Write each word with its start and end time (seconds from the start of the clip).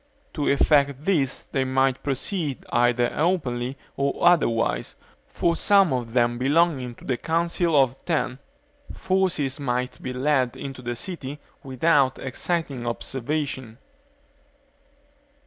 To 0.33 0.47
effect 0.47 1.05
this 1.05 1.43
they 1.43 1.63
might 1.63 2.01
proceed 2.01 2.65
either 2.73 3.11
openly 3.15 3.77
or 3.95 4.25
otherwise, 4.27 4.95
for 5.27 5.55
some 5.55 5.93
of 5.93 6.13
them 6.13 6.39
belonging 6.39 6.95
to 6.95 7.05
the 7.05 7.17
Council 7.17 7.75
of 7.79 7.95
Ten, 8.05 8.39
forces 8.91 9.59
might 9.59 10.01
be 10.01 10.11
led 10.11 10.57
into 10.57 10.81
the 10.81 10.95
city 10.95 11.39
without 11.61 12.17
exciting 12.17 12.87
observation. 12.87 13.77